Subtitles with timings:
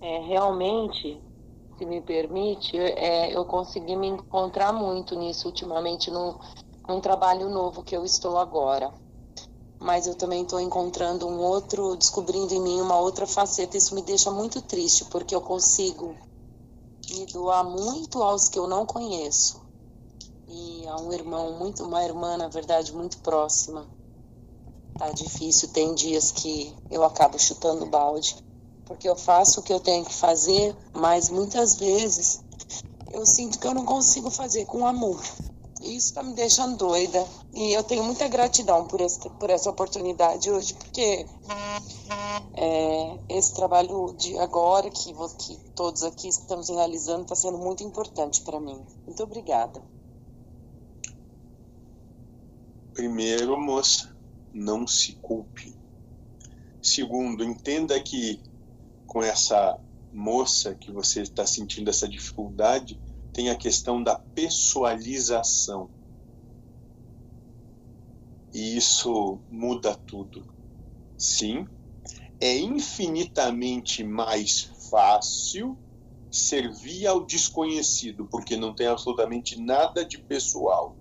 [0.00, 1.22] É, realmente,
[1.78, 6.38] se me permite, é, eu consegui me encontrar muito nisso ultimamente no,
[6.86, 8.92] num trabalho novo que eu estou agora.
[9.78, 13.76] Mas eu também estou encontrando um outro, descobrindo em mim uma outra faceta.
[13.76, 16.16] Isso me deixa muito triste, porque eu consigo
[17.10, 19.60] me doar muito aos que eu não conheço.
[20.48, 23.86] E a um irmão, muito, uma irmã, na verdade, muito próxima.
[24.98, 28.36] Tá difícil, tem dias que eu acabo chutando balde
[28.86, 32.40] porque eu faço o que eu tenho que fazer, mas muitas vezes
[33.12, 35.20] eu sinto que eu não consigo fazer com amor.
[35.82, 37.24] Isso está me deixando doida.
[37.54, 41.26] E eu tenho muita gratidão por, esse, por essa oportunidade hoje, porque
[42.54, 48.40] é, esse trabalho de agora, que, que todos aqui estamos realizando, está sendo muito importante
[48.42, 48.84] para mim.
[49.04, 49.82] Muito obrigada.
[52.94, 54.16] Primeiro, moça,
[54.52, 55.76] não se culpe.
[56.80, 58.40] Segundo, entenda que
[59.16, 59.80] com essa
[60.12, 63.00] moça que você está sentindo essa dificuldade,
[63.32, 65.88] tem a questão da pessoalização.
[68.52, 70.46] E isso muda tudo.
[71.16, 71.66] Sim,
[72.38, 75.78] é infinitamente mais fácil
[76.30, 80.94] servir ao desconhecido, porque não tem absolutamente nada de pessoal.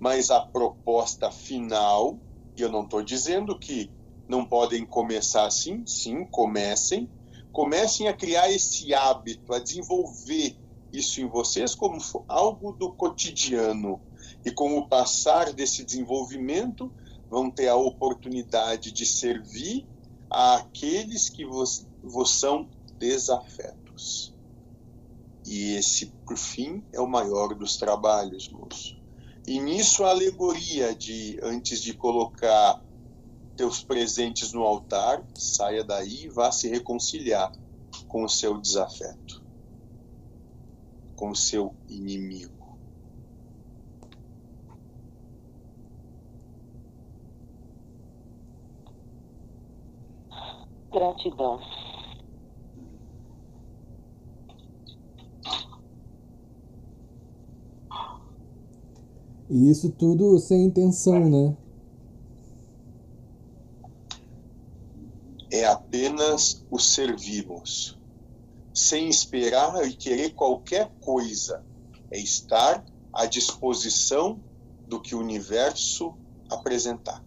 [0.00, 2.18] Mas a proposta final,
[2.56, 3.88] e eu não estou dizendo que
[4.28, 7.08] não podem começar assim, sim, comecem,
[7.52, 10.56] comecem a criar esse hábito, a desenvolver
[10.92, 11.98] isso em vocês como
[12.28, 14.00] algo do cotidiano.
[14.44, 16.90] E com o passar desse desenvolvimento,
[17.28, 19.86] vão ter a oportunidade de servir
[20.28, 24.34] àqueles que vos, vos são desafetos.
[25.46, 28.96] E esse, por fim, é o maior dos trabalhos, moço.
[29.46, 32.82] E nisso a alegoria de, antes de colocar
[33.60, 37.52] teus presentes no altar, saia daí e vá se reconciliar
[38.08, 39.44] com o seu desafeto,
[41.14, 42.78] com o seu inimigo.
[50.90, 51.60] Gratidão.
[59.50, 61.54] E isso tudo sem intenção, né?
[65.50, 65.66] é
[66.40, 67.98] apenas o servirmos,
[68.72, 71.64] sem esperar e querer qualquer coisa,
[72.10, 74.40] é estar à disposição
[74.86, 76.14] do que o universo
[76.48, 77.22] apresentar.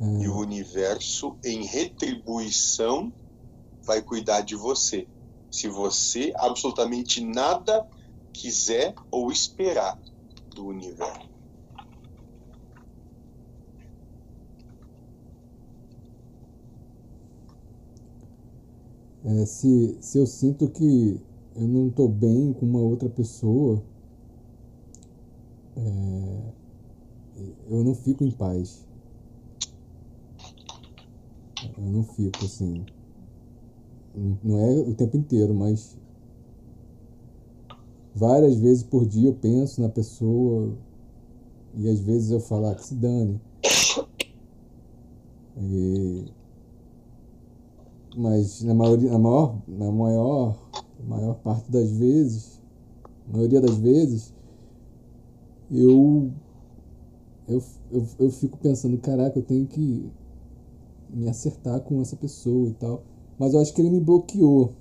[0.00, 0.04] É.
[0.22, 3.12] E o universo, em retribuição,
[3.82, 5.06] vai cuidar de você.
[5.50, 7.86] Se você absolutamente nada
[8.32, 9.98] quiser ou esperar
[10.54, 11.37] do universo.
[19.28, 21.20] É, se, se eu sinto que
[21.54, 23.82] eu não estou bem com uma outra pessoa,
[25.76, 26.52] é,
[27.68, 28.86] eu não fico em paz.
[31.76, 32.86] Eu não fico assim.
[34.42, 35.98] Não é o tempo inteiro, mas
[38.14, 40.74] várias vezes por dia eu penso na pessoa
[41.74, 43.38] e às vezes eu falo ah, que se dane.
[45.60, 46.37] E
[48.18, 50.58] mas na maioria, na maior, na maior,
[51.06, 52.60] maior parte das vezes,
[53.32, 54.34] maioria das vezes,
[55.70, 56.32] eu,
[57.46, 57.62] eu,
[57.92, 60.10] eu, eu fico pensando, caraca, eu tenho que
[61.08, 63.04] me acertar com essa pessoa e tal.
[63.38, 64.72] Mas eu acho que ele me bloqueou.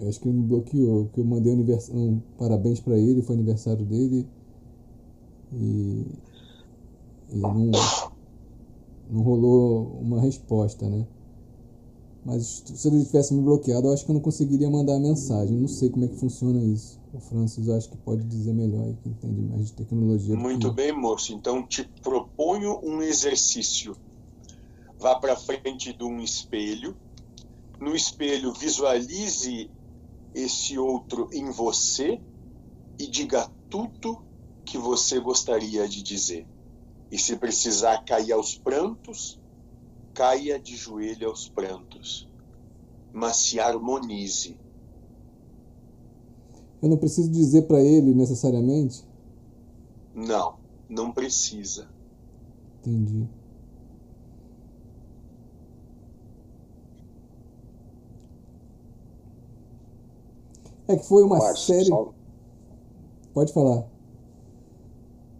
[0.00, 3.34] Eu acho que ele me bloqueou, porque eu mandei um, um parabéns para ele, foi
[3.34, 4.24] aniversário dele.
[5.52, 6.06] E,
[7.32, 7.72] e não,
[9.10, 11.04] não rolou uma resposta, né?
[12.24, 15.56] Mas se ele tivesse me bloqueado, eu acho que eu não conseguiria mandar a mensagem.
[15.56, 16.98] Não sei como é que funciona isso.
[17.12, 20.34] O Francis acho que pode dizer melhor aí, que entende mais de tecnologia.
[20.34, 21.32] Muito bem, moço.
[21.32, 23.94] Então te proponho um exercício.
[24.98, 26.96] Vá para frente de um espelho.
[27.78, 29.70] No espelho, visualize
[30.34, 32.20] esse outro em você
[32.98, 34.24] e diga tudo
[34.64, 36.46] que você gostaria de dizer.
[37.10, 39.38] E se precisar cair aos prantos,
[40.14, 42.28] caia de joelho aos prantos,
[43.12, 44.56] mas se harmonize.
[46.80, 49.04] Eu não preciso dizer para ele necessariamente?
[50.14, 50.56] Não,
[50.88, 51.88] não precisa.
[52.80, 53.28] Entendi.
[60.86, 61.86] É que foi uma Márcio, série.
[61.86, 62.12] Só...
[63.32, 63.88] Pode falar.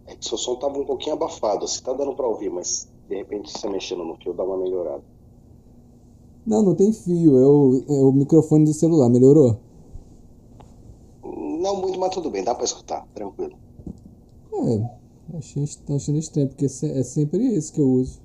[0.07, 1.67] É que seu som tava um pouquinho abafado.
[1.67, 5.03] Você tá dando para ouvir, mas De repente, você mexendo no fio, dá uma melhorada.
[6.45, 9.57] Não, não tem fio, é o, é o microfone do celular, melhorou?
[11.23, 13.57] Não muito, mas tudo bem, dá pra escutar, tranquilo.
[14.53, 18.21] É, achei, achando estranho, porque é sempre esse que eu uso.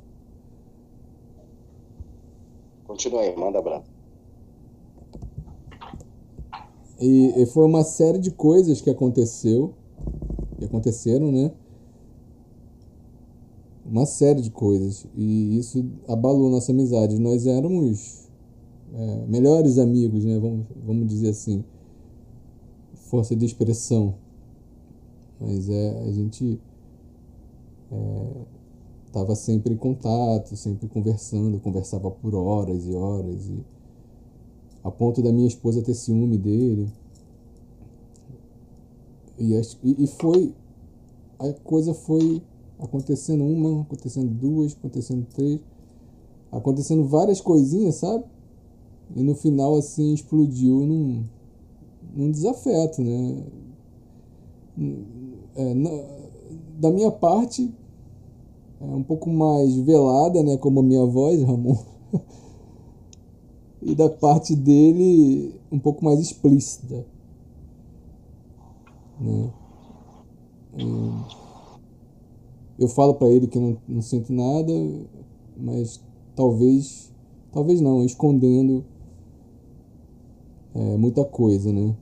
[2.87, 3.91] Continua aí, manda abraço.
[7.01, 9.73] E, e foi uma série de coisas que aconteceu,
[10.59, 11.51] que aconteceram, né?
[13.91, 15.05] Uma série de coisas.
[15.17, 17.19] E isso abalou nossa amizade.
[17.19, 18.29] Nós éramos
[18.95, 20.39] é, melhores amigos, né?
[20.39, 21.65] Vamos, vamos dizer assim.
[22.95, 24.15] Força de expressão.
[25.41, 26.61] Mas é, a gente
[27.91, 28.27] é,
[29.11, 33.49] tava sempre em contato, sempre conversando, conversava por horas e horas.
[33.49, 33.59] E,
[34.85, 36.89] a ponto da minha esposa ter ciúme dele.
[39.37, 39.53] E,
[39.83, 40.55] e foi.
[41.41, 42.41] A coisa foi
[42.83, 45.61] acontecendo uma, acontecendo duas, acontecendo três,
[46.51, 48.25] acontecendo várias coisinhas, sabe?
[49.15, 51.25] E no final, assim, explodiu num,
[52.15, 53.45] num desafeto, né?
[55.57, 55.91] É, na,
[56.79, 57.73] da minha parte,
[58.81, 60.57] é um pouco mais velada, né?
[60.57, 61.77] Como a minha voz, Ramon.
[63.83, 67.05] e da parte dele um pouco mais explícita.
[69.21, 69.51] Né?
[72.81, 74.73] Eu falo para ele que não, não sinto nada,
[75.57, 76.03] mas
[76.35, 77.13] talvez,
[77.53, 78.85] talvez não, escondendo
[80.75, 81.95] é, muita coisa, né?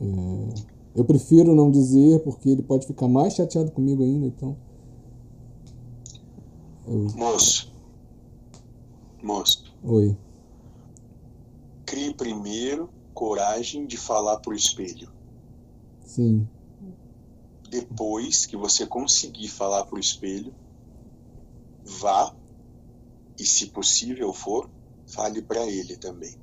[0.00, 0.54] É,
[0.94, 4.56] eu prefiro não dizer porque ele pode ficar mais chateado comigo ainda, então.
[6.86, 7.08] Eu...
[7.16, 7.74] Moço.
[9.20, 9.74] Moço.
[9.82, 10.16] Oi
[11.94, 15.08] crie primeiro coragem de falar para o espelho.
[16.04, 16.48] Sim.
[17.74, 20.54] Depois que você conseguir falar para o espelho,
[21.82, 22.32] vá
[23.36, 24.70] e, se possível for,
[25.04, 26.38] fale para ele também.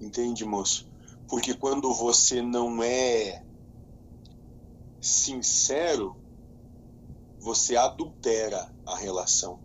[0.00, 0.88] Entende, moço?
[1.26, 3.44] Porque quando você não é
[5.00, 6.16] sincero,
[7.40, 9.60] você adultera a relação.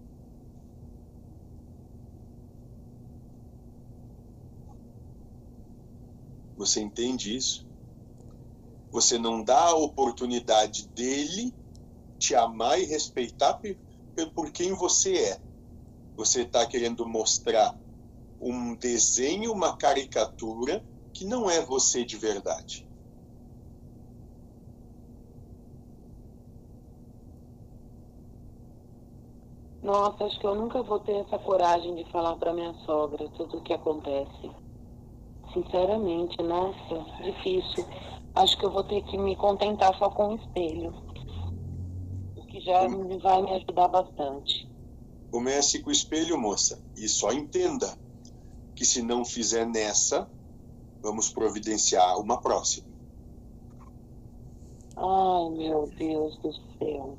[6.58, 7.71] Você entende isso?
[8.92, 11.56] Você não dá a oportunidade dele
[12.20, 13.60] te amar e respeitar
[14.36, 15.42] por quem você é.
[16.16, 17.76] Você está querendo mostrar
[18.40, 22.88] um desenho, uma caricatura que não é você de verdade.
[29.82, 33.58] Nossa, acho que eu nunca vou ter essa coragem de falar para minha sogra tudo
[33.58, 34.52] o que acontece.
[35.54, 37.86] Sinceramente, nossa, difícil.
[38.36, 40.94] Acho que eu vou ter que me contentar só com o espelho.
[42.38, 42.88] O que já
[43.22, 44.70] vai me ajudar bastante.
[45.32, 46.82] Comece com o espelho, moça.
[46.98, 47.98] E só entenda
[48.76, 50.30] que se não fizer nessa,
[51.02, 52.88] vamos providenciar uma próxima.
[54.98, 57.18] Ai, meu Deus do céu.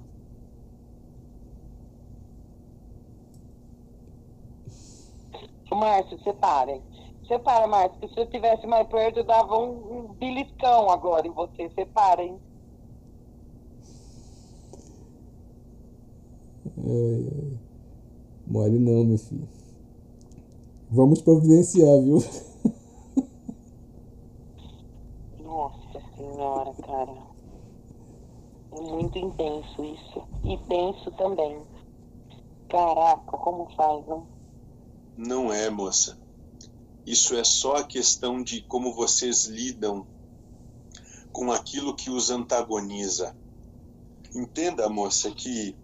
[5.75, 6.83] Márcio, separe.
[7.27, 11.31] Separa, Márcio, que se eu estivesse mais perto, eu dava um, um beliscão agora em
[11.31, 11.71] você.
[11.71, 12.41] Separa, hein?
[16.77, 17.59] Ai, ai.
[18.47, 19.49] Mole não, meu filho.
[20.91, 22.19] Vamos providenciar, viu?
[25.39, 27.23] Nossa senhora, cara.
[28.73, 30.23] É muito intenso isso.
[30.45, 31.67] E tenso também.
[32.69, 34.27] Caraca, como faz, não?
[35.17, 36.22] Não é, moça.
[37.05, 40.07] Isso é só a questão de como vocês lidam
[41.33, 43.35] com aquilo que os antagoniza.
[44.35, 45.77] Entenda, moça, que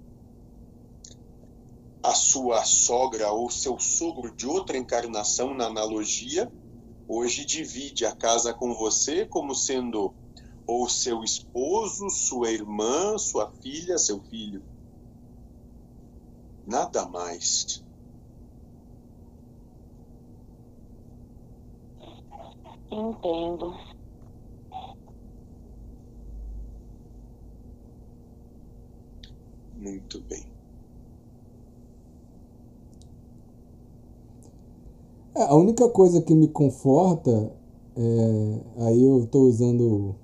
[2.02, 6.50] a sua sogra ou seu sogro de outra encarnação, na analogia,
[7.08, 10.14] hoje divide a casa com você como sendo
[10.66, 14.62] ou seu esposo, sua irmã, sua filha, seu filho.
[16.66, 17.82] Nada mais.
[22.90, 23.74] Entendo.
[29.76, 30.44] Muito bem.
[35.34, 37.30] É, a única coisa que me conforta,
[37.96, 40.16] é, aí eu estou usando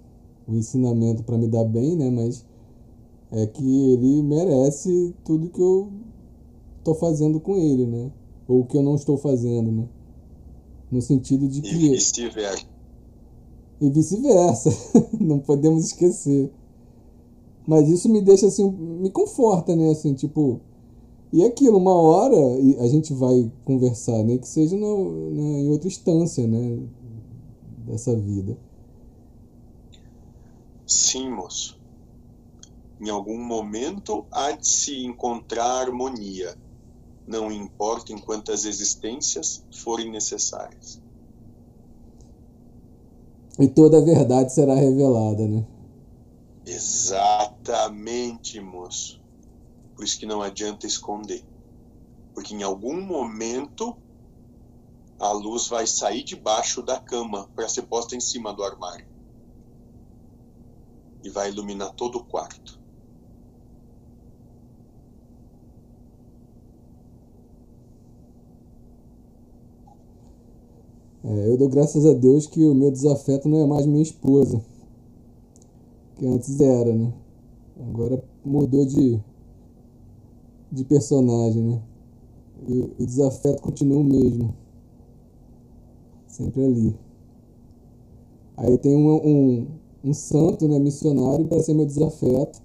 [0.47, 2.11] o ensinamento para me dar bem, né?
[2.11, 2.45] Mas
[3.33, 5.91] é que ele merece tudo que eu
[6.79, 8.13] estou fazendo com ele, né?
[8.49, 9.89] Ou que eu não estou fazendo, né?
[10.95, 11.75] No sentido de que.
[11.75, 12.67] E vice-versa.
[13.81, 14.71] E vice-versa.
[15.21, 16.53] Não podemos esquecer.
[17.67, 19.91] Mas isso me deixa assim, me conforta, né?
[19.91, 20.61] Assim, tipo.
[21.33, 22.37] E aquilo, uma hora
[22.81, 24.39] a gente vai conversar, nem né?
[24.39, 26.79] que seja na, em outra instância, né?
[27.85, 28.57] Dessa vida.
[30.87, 31.77] Sim, moço.
[33.01, 36.55] Em algum momento há de se encontrar harmonia,
[37.27, 41.03] não importa em quantas existências forem necessárias.
[43.59, 45.65] E toda a verdade será revelada, né?
[46.67, 49.23] Exatamente, moço.
[49.95, 51.45] Por isso que não adianta esconder.
[52.35, 53.97] Porque em algum momento
[55.19, 59.07] a luz vai sair debaixo da cama para ser posta em cima do armário.
[61.23, 62.84] E vai iluminar todo o quarto.
[71.27, 74.61] É, eu dou graças a Deus que o meu desafeto não é mais minha esposa.
[76.17, 77.11] Que antes era, né?
[77.89, 79.19] Agora mudou de,
[80.71, 81.83] de personagem, né?
[82.69, 84.55] E o desafeto continua o mesmo.
[86.29, 86.97] Sempre ali.
[88.59, 89.67] Aí tem um, um,
[90.05, 92.63] um santo, né, missionário, para ser meu desafeto.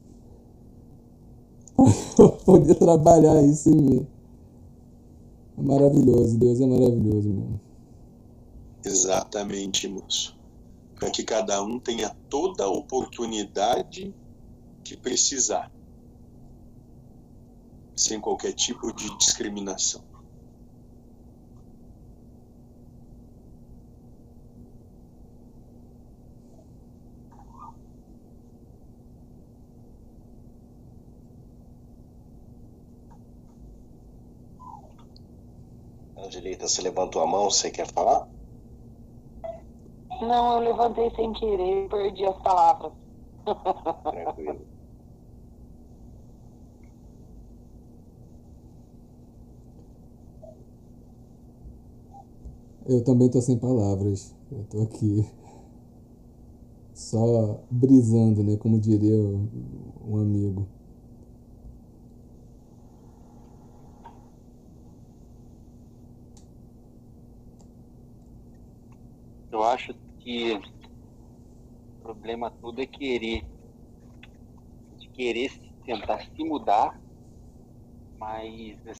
[2.16, 4.08] Para poder trabalhar isso em mim.
[5.58, 7.69] É maravilhoso, Deus é maravilhoso, mano.
[8.84, 10.36] Exatamente, moço.
[10.96, 14.16] Para que cada um tenha toda a oportunidade
[14.84, 15.72] que precisar,
[17.96, 20.04] sem qualquer tipo de discriminação.
[36.16, 38.30] Angelita, você levantou a mão, você quer falar?
[40.22, 42.94] Não, eu levantei sem querer, perdi as palavras.
[44.12, 44.68] Tranquilo.
[52.86, 54.36] Eu também tô sem palavras.
[54.52, 55.26] Eu tô aqui
[56.94, 58.56] só brisando, né?
[58.58, 60.68] Como diria um amigo.
[69.52, 69.94] Eu acho
[70.30, 73.44] que o problema todo é querer.
[75.00, 75.52] De querer
[75.84, 77.02] tentar se mudar,
[78.20, 78.80] mas